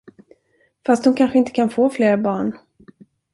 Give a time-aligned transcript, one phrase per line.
[0.85, 2.57] Fast hon kanske inte kan få flera barn.